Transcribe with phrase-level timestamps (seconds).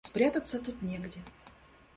[0.03, 1.19] Спрятаться тут негде.